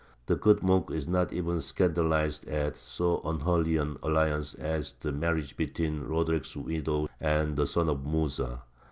The 0.25 0.35
good 0.35 0.63
monk 0.63 0.89
is 0.89 1.07
not 1.07 1.31
even 1.31 1.61
scandalized 1.61 2.49
at 2.49 2.75
so 2.75 3.21
unholy 3.23 3.77
an 3.77 3.97
alliance 4.01 4.55
as 4.55 4.93
the 4.93 5.11
marriage 5.11 5.55
between 5.55 6.05
Roderick's 6.07 6.57
widow 6.57 7.07
and 7.19 7.55
the 7.55 7.67
son 7.67 7.87
of 7.87 7.99
Mūsa. 7.99 8.61